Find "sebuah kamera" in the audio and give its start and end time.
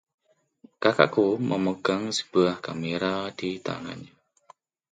2.17-3.15